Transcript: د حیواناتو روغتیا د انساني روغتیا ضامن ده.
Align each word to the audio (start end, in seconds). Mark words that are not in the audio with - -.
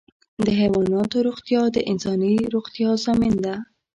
د 0.45 0.47
حیواناتو 0.59 1.17
روغتیا 1.27 1.61
د 1.75 1.77
انساني 1.91 2.33
روغتیا 2.55 2.89
ضامن 3.05 3.33
ده. 3.45 3.55